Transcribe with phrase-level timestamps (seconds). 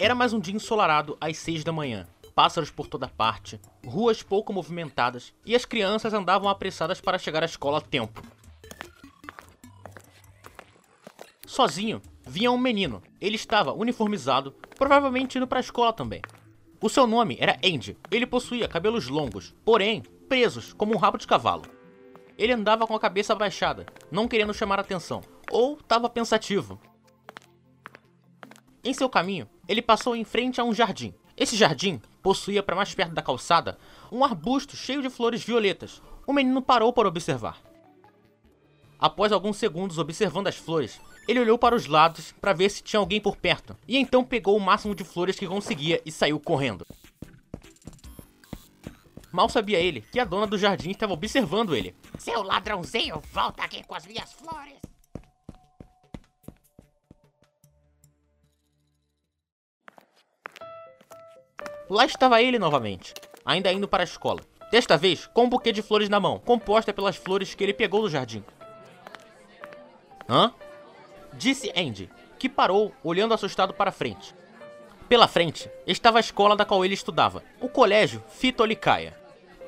[0.00, 2.08] Era mais um dia ensolarado às seis da manhã.
[2.34, 7.44] Pássaros por toda parte, ruas pouco movimentadas e as crianças andavam apressadas para chegar à
[7.44, 8.22] escola a tempo.
[11.46, 13.02] Sozinho, vinha um menino.
[13.20, 16.22] Ele estava uniformizado, provavelmente indo para a escola também.
[16.80, 17.94] O seu nome era Andy.
[18.10, 21.66] Ele possuía cabelos longos, porém presos como um rabo de cavalo.
[22.38, 25.20] Ele andava com a cabeça abaixada, não querendo chamar atenção,
[25.50, 26.80] ou estava pensativo.
[28.82, 31.14] Em seu caminho, ele passou em frente a um jardim.
[31.36, 33.78] Esse jardim possuía para mais perto da calçada
[34.10, 36.02] um arbusto cheio de flores violetas.
[36.26, 37.56] O menino parou para observar.
[38.98, 42.98] Após alguns segundos observando as flores, ele olhou para os lados para ver se tinha
[42.98, 46.84] alguém por perto, e então pegou o máximo de flores que conseguia e saiu correndo.
[49.30, 51.94] Mal sabia ele que a dona do jardim estava observando ele.
[52.18, 54.89] Seu ladrãozinho, volta aqui com as minhas flores!
[61.90, 63.12] Lá estava ele novamente,
[63.44, 64.42] ainda indo para a escola.
[64.70, 68.02] Desta vez, com um buquê de flores na mão, composta pelas flores que ele pegou
[68.02, 68.44] do jardim.
[70.28, 70.54] Hã?
[71.32, 74.32] Disse Andy, que parou, olhando assustado para frente.
[75.08, 79.18] Pela frente estava a escola da qual ele estudava, o colégio Fitolicaia.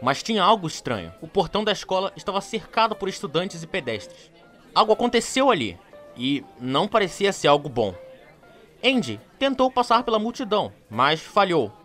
[0.01, 1.12] Mas tinha algo estranho.
[1.20, 4.31] O portão da escola estava cercado por estudantes e pedestres.
[4.73, 5.77] Algo aconteceu ali,
[6.17, 7.92] e não parecia ser algo bom.
[8.84, 11.82] Andy tentou passar pela multidão, mas falhou.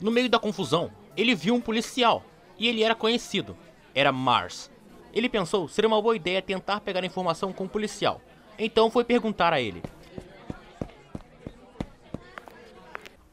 [0.00, 2.24] No meio da confusão, ele viu um policial,
[2.58, 3.56] e ele era conhecido.
[3.94, 4.70] Era Mars.
[5.12, 8.20] Ele pensou ser uma boa ideia tentar pegar informação com o policial,
[8.58, 9.82] então foi perguntar a ele.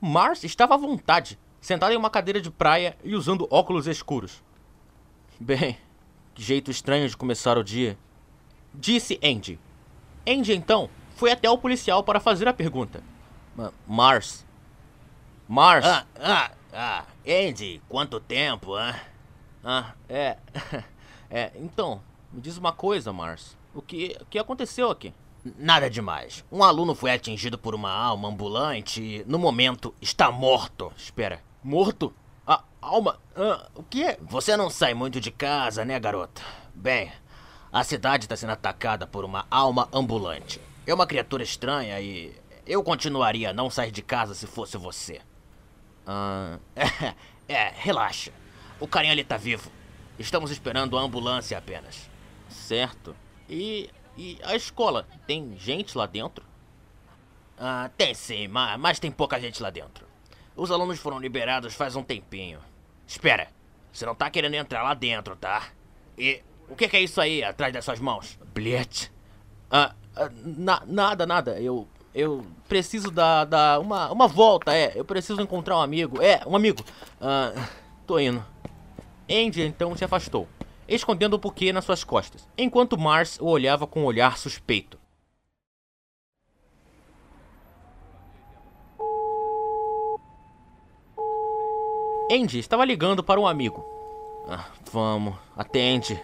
[0.01, 4.43] Mars estava à vontade, sentado em uma cadeira de praia e usando óculos escuros.
[5.39, 5.77] Bem,
[6.33, 7.97] que jeito estranho de começar o dia.
[8.73, 9.59] Disse Andy.
[10.27, 13.03] Andy então foi até o policial para fazer a pergunta.
[13.87, 14.45] Mars.
[15.47, 15.85] Mars.
[15.85, 17.05] Ah, ah, ah.
[17.25, 18.95] Andy, quanto tempo, hein?
[19.63, 20.37] Ah, é.
[21.29, 22.01] é, então,
[22.31, 23.57] me diz uma coisa, Mars.
[23.73, 25.13] O que, o que aconteceu aqui?
[25.57, 26.43] Nada demais.
[26.51, 30.91] Um aluno foi atingido por uma alma ambulante e, no momento, está morto.
[30.97, 32.13] Espera, morto?
[32.45, 33.19] A alma?
[33.35, 34.17] Ah, o que é?
[34.21, 36.41] Você não sai muito de casa, né, garota?
[36.73, 37.11] Bem,
[37.71, 40.61] a cidade está sendo atacada por uma alma ambulante.
[40.85, 42.33] É uma criatura estranha e
[42.65, 45.21] eu continuaria a não sair de casa se fosse você.
[46.07, 47.13] Ah, é,
[47.53, 48.31] é, relaxa.
[48.79, 49.69] O carinha ali tá vivo.
[50.17, 52.09] Estamos esperando a ambulância apenas.
[52.49, 53.15] Certo.
[53.49, 55.05] E, e a escola?
[55.27, 56.45] Tem gente lá dentro?
[57.59, 60.07] Ah, tem sim, mas, mas tem pouca gente lá dentro.
[60.55, 62.59] Os alunos foram liberados faz um tempinho.
[63.05, 63.47] Espera,
[63.91, 65.69] você não tá querendo entrar lá dentro, tá?
[66.17, 68.39] E o que, que é isso aí atrás das suas mãos?
[68.53, 69.11] Bilhete?
[69.69, 71.59] Ah, ah na, nada, nada.
[71.59, 74.91] Eu eu preciso dar, dar uma, uma volta, é.
[74.95, 76.21] Eu preciso encontrar um amigo.
[76.21, 76.83] É, um amigo.
[77.21, 77.53] Ah,
[78.05, 78.43] tô indo.
[79.29, 80.47] Andy então se afastou
[80.87, 84.97] escondendo o buquê nas suas costas, enquanto Mars o olhava com um olhar suspeito.
[92.31, 93.85] Andy estava ligando para um amigo.
[94.49, 96.21] Ah, vamos, atende.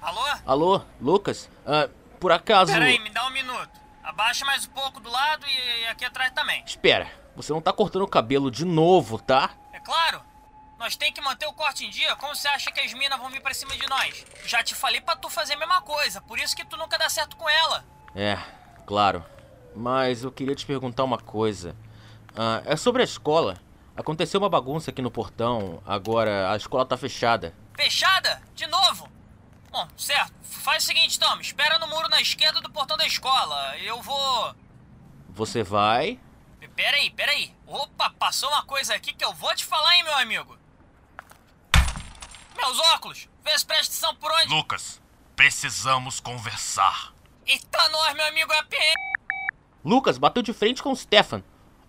[0.00, 0.20] Alô?
[0.44, 1.48] Alô, Lucas?
[1.66, 1.88] Ah,
[2.18, 2.72] por acaso.
[2.72, 3.33] Peraí, me dá um.
[4.04, 6.62] Abaixa mais um pouco do lado e aqui atrás também.
[6.66, 9.50] Espera, você não tá cortando o cabelo de novo, tá?
[9.72, 10.20] É claro.
[10.78, 12.14] Nós tem que manter o corte em dia.
[12.16, 14.26] Como você acha que as minas vão vir pra cima de nós?
[14.44, 16.20] Já te falei pra tu fazer a mesma coisa.
[16.20, 17.82] Por isso que tu nunca dá certo com ela.
[18.14, 18.38] É,
[18.86, 19.24] claro.
[19.74, 21.74] Mas eu queria te perguntar uma coisa.
[22.36, 23.56] Ah, é sobre a escola.
[23.96, 25.82] Aconteceu uma bagunça aqui no portão.
[25.86, 27.54] Agora a escola tá fechada.
[27.74, 28.42] Fechada?
[28.54, 29.08] De novo?
[29.74, 30.32] Bom, certo.
[30.44, 31.40] Faz o seguinte, Tom.
[31.40, 33.76] Espera no muro na esquerda do portão da escola.
[33.78, 34.54] Eu vou.
[35.30, 36.20] Você vai?
[36.76, 37.52] Peraí, peraí.
[37.66, 40.56] Opa, passou uma coisa aqui que eu vou te falar, hein, meu amigo.
[42.56, 43.28] Meus óculos!
[43.42, 44.54] Vê se presta atenção por onde.
[44.54, 45.02] Lucas,
[45.34, 47.12] precisamos conversar.
[47.44, 48.94] Eita, nós, meu amigo, é a PM.
[49.84, 51.42] Lucas bateu de frente com Stefan,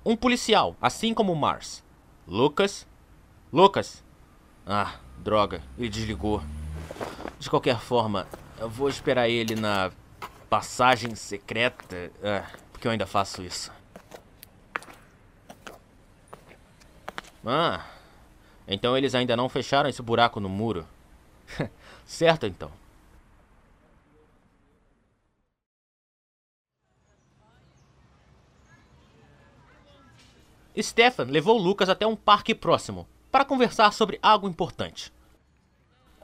[0.03, 1.83] um policial, assim como Mars.
[2.27, 2.87] Lucas?
[3.53, 4.03] Lucas?
[4.65, 6.43] Ah, droga, ele desligou.
[7.39, 8.27] De qualquer forma,
[8.59, 9.91] eu vou esperar ele na
[10.49, 13.71] passagem secreta, ah, porque eu ainda faço isso.
[17.45, 17.85] Ah,
[18.67, 20.87] então eles ainda não fecharam esse buraco no muro.
[22.05, 22.71] certo, então.
[30.81, 35.13] Stefan levou Lucas até um parque próximo para conversar sobre algo importante.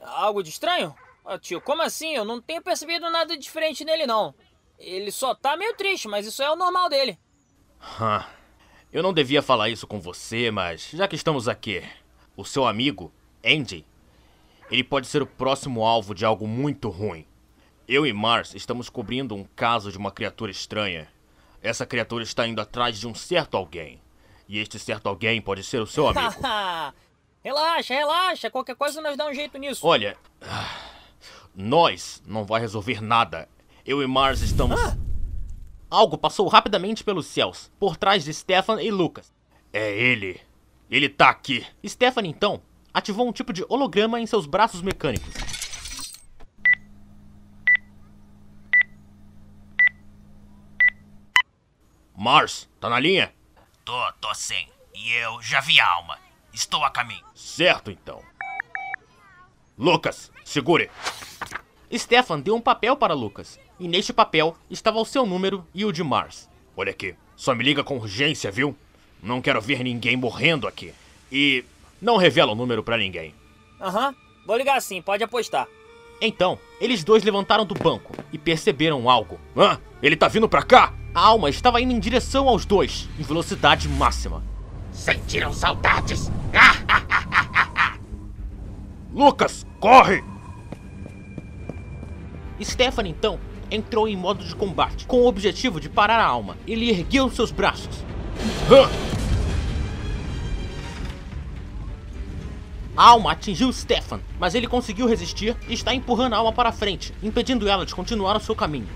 [0.02, 0.94] Algo de estranho?
[1.24, 2.14] Oh, tio, como assim?
[2.14, 4.34] Eu não tenho percebido nada diferente nele, não.
[4.78, 7.18] Ele só tá meio triste, mas isso é o normal dele.
[8.92, 11.82] Eu não devia falar isso com você, mas já que estamos aqui,
[12.36, 13.12] o seu amigo,
[13.44, 13.86] Andy,
[14.70, 17.26] ele pode ser o próximo alvo de algo muito ruim.
[17.86, 21.08] Eu e Mars estamos cobrindo um caso de uma criatura estranha.
[21.62, 24.00] Essa criatura está indo atrás de um certo alguém.
[24.48, 26.34] E este certo alguém pode ser o seu amigo.
[27.42, 28.50] relaxa, relaxa.
[28.50, 29.86] Qualquer coisa nós dá um jeito nisso.
[29.86, 30.16] Olha,
[31.54, 33.48] nós não vai resolver nada.
[33.84, 34.80] Eu e Mars estamos.
[34.80, 34.96] Ah.
[35.90, 39.32] Algo passou rapidamente pelos céus, por trás de Stefan e Lucas.
[39.72, 40.40] É ele.
[40.90, 41.66] Ele tá aqui.
[41.86, 42.62] Stefan, então,
[42.94, 45.34] ativou um tipo de holograma em seus braços mecânicos.
[52.16, 53.34] Mars, tá na linha?
[53.84, 54.66] Tô, tô sim.
[54.94, 56.18] E eu já vi a alma.
[56.54, 57.24] Estou a caminho.
[57.34, 58.22] Certo, então.
[59.76, 60.90] Lucas, segure.
[61.92, 65.92] Stefan deu um papel para Lucas, e neste papel estava o seu número e o
[65.92, 66.48] de Mars.
[66.76, 68.74] Olha aqui, só me liga com urgência, viu?
[69.22, 70.92] Não quero ver ninguém morrendo aqui.
[71.30, 71.64] E
[72.00, 73.34] não revela o número para ninguém.
[73.80, 74.14] Aham,
[74.46, 75.66] vou ligar sim, pode apostar.
[76.20, 79.38] Então, eles dois levantaram do banco e perceberam algo.
[79.56, 79.80] Hã?
[80.02, 80.94] Ele tá vindo pra cá?
[81.14, 84.42] A alma estava indo em direção aos dois, em velocidade máxima.
[84.92, 86.30] Sentiram saudades?
[89.12, 90.22] Lucas, corre!
[92.64, 93.38] Stefan, então,
[93.70, 96.56] entrou em modo de combate, com o objetivo de parar a alma.
[96.66, 98.04] Ele ergueu seus braços.
[102.94, 107.12] A alma atingiu Stefan, mas ele conseguiu resistir e está empurrando a alma para frente,
[107.22, 108.88] impedindo ela de continuar o seu caminho.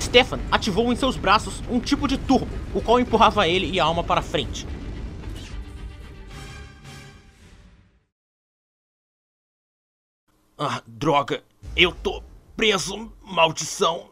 [0.00, 3.84] Stefan ativou em seus braços um tipo de turbo, o qual empurrava ele e a
[3.84, 4.66] alma para frente.
[10.60, 11.44] Ah, droga,
[11.76, 12.20] eu tô
[12.56, 14.10] preso, maldição.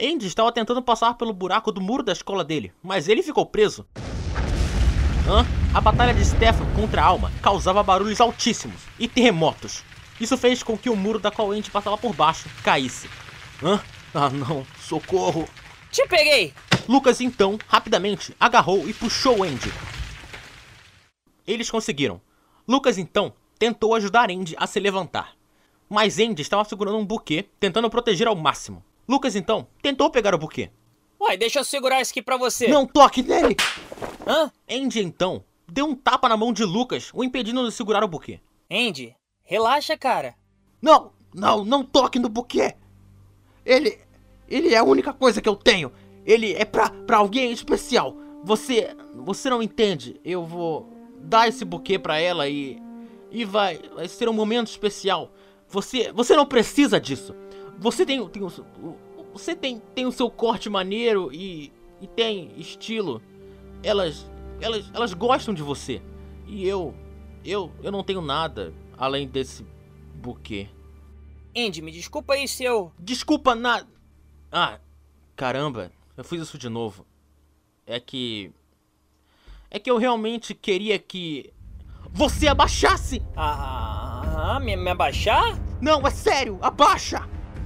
[0.00, 3.84] Andy estava tentando passar pelo buraco do muro da escola dele, mas ele ficou preso.
[5.28, 5.44] Hã?
[5.74, 9.82] A batalha de Stefan contra a Alma causava barulhos altíssimos e terremotos.
[10.20, 13.10] Isso fez com que o muro da qual Andy passava por baixo caísse.
[13.60, 13.80] Hã?
[14.14, 15.48] Ah não, socorro!
[15.90, 16.54] Te peguei!
[16.88, 19.72] Lucas então, rapidamente, agarrou e puxou Andy.
[21.44, 22.20] Eles conseguiram.
[22.68, 25.39] Lucas então tentou ajudar Andy a se levantar.
[25.90, 28.84] Mas Andy estava segurando um buquê, tentando proteger ao máximo.
[29.08, 30.70] Lucas então tentou pegar o buquê.
[31.20, 32.68] Uai, deixa eu segurar isso aqui pra você.
[32.68, 33.56] Não toque nele!
[34.24, 34.52] Hã?
[34.70, 38.40] Andy então deu um tapa na mão de Lucas, o impedindo de segurar o buquê.
[38.70, 40.36] Andy, relaxa, cara.
[40.80, 42.76] Não, não, não toque no buquê.
[43.66, 43.98] Ele.
[44.48, 45.92] Ele é a única coisa que eu tenho.
[46.24, 48.16] Ele é pra, pra alguém especial.
[48.44, 48.96] Você.
[49.16, 50.20] Você não entende.
[50.24, 50.88] Eu vou
[51.18, 52.80] dar esse buquê pra ela e.
[53.30, 55.32] E vai, vai ser um momento especial.
[55.70, 56.12] Você.
[56.12, 57.34] Você não precisa disso.
[57.78, 58.50] Você tem, tem o.
[59.32, 61.72] Você tem, tem o seu corte maneiro e.
[62.00, 63.22] E tem estilo.
[63.82, 64.28] Elas.
[64.60, 64.90] Elas.
[64.92, 66.02] Elas gostam de você.
[66.46, 66.94] E eu.
[67.44, 67.72] Eu.
[67.82, 69.64] Eu não tenho nada além desse
[70.14, 70.68] buquê.
[71.56, 72.92] Andy, me desculpa aí se eu.
[72.98, 73.88] Desculpa nada.
[74.52, 74.80] Ah,
[75.36, 77.06] caramba, eu fiz isso de novo.
[77.86, 78.52] É que.
[79.70, 81.52] É que eu realmente queria que.
[82.12, 83.22] Você abaixasse!
[83.36, 83.89] Ah,
[84.60, 85.58] me, me abaixar?
[85.80, 87.22] Não, é sério, abaixa!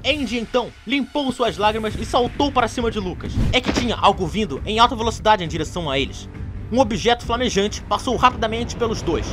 [0.07, 3.33] Andy então limpou suas lágrimas e saltou para cima de Lucas.
[3.53, 6.29] É que tinha algo vindo em alta velocidade em direção a eles.
[6.71, 9.27] Um objeto flamejante passou rapidamente pelos dois.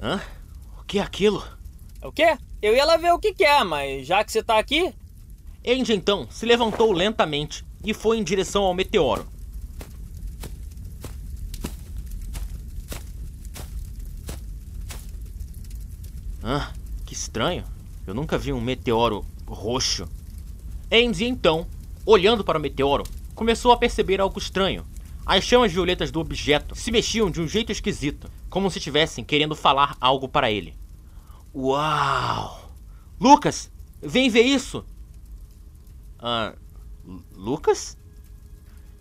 [0.00, 0.20] Hã?
[0.78, 1.42] O que é aquilo?
[2.14, 2.38] Quê?
[2.62, 4.94] Eu ia lá ver o que, que é, mas já que você tá aqui.
[5.66, 9.26] Andy então se levantou lentamente e foi em direção ao meteoro.
[16.42, 16.72] Ah,
[17.04, 17.64] que estranho.
[18.06, 20.08] Eu nunca vi um meteoro roxo.
[20.92, 21.66] Andy então,
[22.06, 23.02] olhando para o meteoro,
[23.34, 24.86] começou a perceber algo estranho.
[25.26, 29.56] As chamas violetas do objeto se mexiam de um jeito esquisito, como se estivessem querendo
[29.56, 30.74] falar algo para ele.
[31.54, 32.72] Uau!
[33.20, 33.70] Lucas,
[34.02, 34.84] vem ver isso!
[36.18, 36.52] Ah,
[37.32, 37.96] Lucas?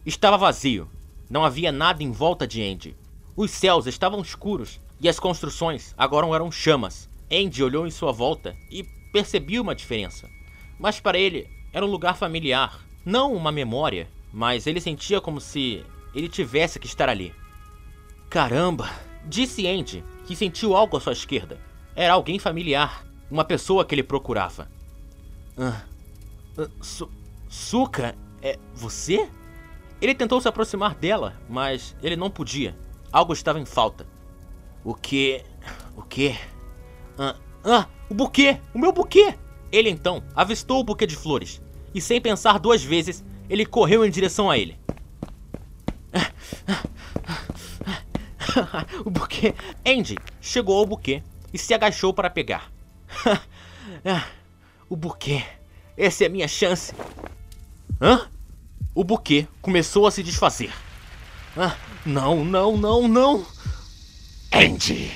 [0.05, 0.87] Estava vazio.
[1.27, 2.95] Não havia nada em volta de Andy.
[3.35, 7.09] Os céus estavam escuros e as construções agora eram chamas.
[7.31, 10.29] Andy olhou em sua volta e percebeu uma diferença.
[10.77, 15.83] Mas para ele era um lugar familiar, não uma memória, mas ele sentia como se
[16.13, 17.33] ele tivesse que estar ali.
[18.29, 18.91] Caramba!
[19.25, 21.72] Disse Andy que sentiu algo à sua esquerda.
[21.95, 24.67] Era alguém familiar, uma pessoa que ele procurava.
[25.57, 25.83] Ah,
[26.57, 27.09] ah, Su
[27.47, 29.29] Suka, é você?
[30.01, 32.75] Ele tentou se aproximar dela, mas ele não podia.
[33.11, 34.07] algo estava em falta.
[34.83, 35.43] O que?
[35.95, 36.35] O que?
[37.17, 38.59] Ah, ah, o buquê!
[38.73, 39.35] O meu buquê!
[39.71, 41.61] Ele então avistou o buquê de flores
[41.93, 44.77] e, sem pensar duas vezes, ele correu em direção a ele.
[49.05, 49.53] o buquê.
[49.85, 51.21] Andy chegou ao buquê
[51.53, 52.71] e se agachou para pegar.
[54.89, 55.43] o buquê.
[55.95, 56.93] Essa é a minha chance.
[58.01, 58.27] Hã?
[58.95, 60.73] O buquê começou a se desfazer.
[61.55, 63.45] Ah, não, não, não, não.
[64.51, 65.11] Andy!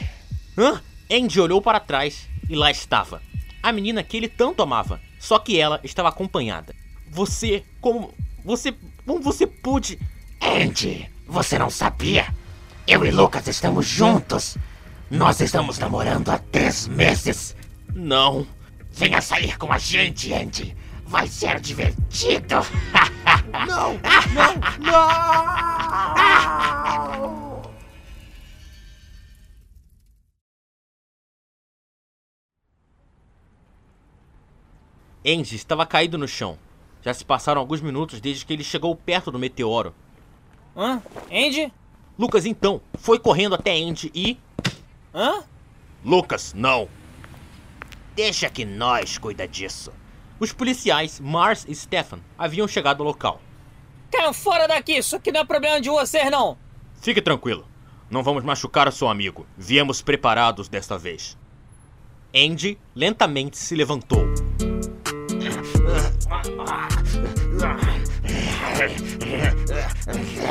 [0.57, 0.81] Hã?
[1.11, 3.21] Andy olhou para trás e lá estava.
[3.61, 5.01] A menina que ele tanto amava.
[5.19, 6.75] Só que ela estava acompanhada.
[7.09, 8.13] Você, como.
[8.45, 8.73] Você.
[9.05, 9.99] Como você pôde.
[10.41, 12.33] Andy, você não sabia?
[12.87, 14.57] Eu e Lucas estamos juntos.
[15.09, 17.55] Nós estamos namorando há três meses.
[17.95, 18.45] Não.
[18.91, 20.75] Venha sair com a gente, Andy.
[21.05, 22.55] Vai ser divertido.
[23.65, 23.93] Não!
[24.33, 24.55] Não!
[24.79, 25.67] Não!
[35.25, 36.57] Andy estava caído no chão.
[37.01, 39.95] Já se passaram alguns minutos desde que ele chegou perto do meteoro.
[40.75, 41.01] Hã?
[41.31, 41.71] Andy?
[42.19, 44.37] Lucas então foi correndo até Andy e.
[45.17, 45.43] Hã?
[46.05, 46.87] Lucas, não!
[48.15, 49.91] Deixa que nós cuida disso.
[50.39, 53.41] Os policiais, Mars e Stefan, haviam chegado ao local.
[54.11, 56.55] Caiam fora daqui, isso aqui não é problema de vocês, não.
[57.01, 57.67] Fique tranquilo.
[58.11, 59.47] Não vamos machucar o seu amigo.
[59.57, 61.35] Viemos preparados desta vez.
[62.35, 64.23] Andy lentamente se levantou.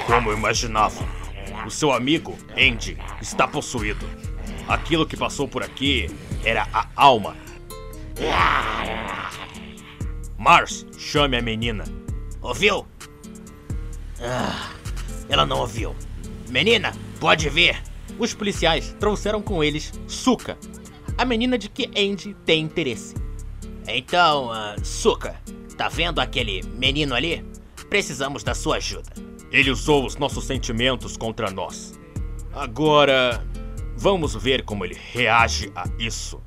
[0.07, 1.07] Como eu imaginava,
[1.65, 4.05] o seu amigo, Andy, está possuído.
[4.69, 6.11] Aquilo que passou por aqui
[6.45, 7.37] era a alma.
[10.37, 11.85] Mars, chame a menina.
[12.43, 12.87] Ouviu?
[14.21, 14.71] Ah,
[15.29, 15.95] ela não ouviu.
[16.49, 17.81] Menina, pode vir.
[18.19, 20.57] Os policiais trouxeram com eles Suka,
[21.19, 23.15] a menina de que Andy tem interesse.
[23.87, 25.41] Então, uh, Suka,
[25.77, 27.45] tá vendo aquele menino ali?
[27.89, 29.11] Precisamos da sua ajuda.
[29.51, 31.99] Ele usou os nossos sentimentos contra nós.
[32.53, 33.45] Agora,
[33.97, 36.41] vamos ver como ele reage a isso.